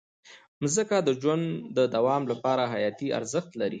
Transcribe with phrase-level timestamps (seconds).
[0.61, 1.45] مځکه د ژوند
[1.77, 3.69] د دوام لپاره حیاتي ارزښت لري.